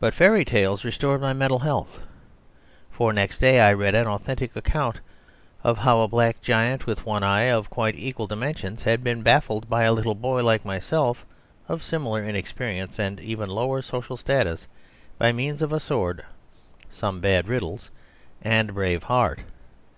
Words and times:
But 0.00 0.14
fairy 0.14 0.42
tales 0.42 0.86
restored 0.86 1.20
my 1.20 1.34
mental 1.34 1.58
health, 1.58 2.00
for 2.90 3.12
next 3.12 3.42
day 3.42 3.60
I 3.60 3.74
read 3.74 3.94
an 3.94 4.06
authentic 4.06 4.56
account 4.56 5.00
of 5.62 5.76
how 5.76 6.00
a 6.00 6.08
negro 6.08 6.34
giant 6.40 6.86
with 6.86 7.04
one 7.04 7.22
eye, 7.22 7.42
of 7.50 7.68
quite 7.68 7.94
equal 7.94 8.26
dimensions, 8.26 8.84
had 8.84 9.04
been 9.04 9.20
baffled 9.20 9.68
by 9.68 9.82
a 9.82 9.92
little 9.92 10.14
boy 10.14 10.42
like 10.42 10.64
myself 10.64 11.26
(of 11.68 11.84
similar 11.84 12.24
inexperience 12.24 12.98
and 12.98 13.20
even 13.20 13.50
lower 13.50 13.82
social 13.82 14.16
status) 14.16 14.66
by 15.18 15.30
means 15.30 15.60
of 15.60 15.74
a 15.74 15.78
sword, 15.80 16.24
some 16.90 17.20
bad 17.20 17.48
riddles, 17.48 17.90
and 18.40 18.70
a 18.70 18.72
brave 18.72 19.02
heart. 19.02 19.40